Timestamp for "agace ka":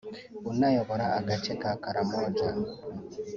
1.19-1.71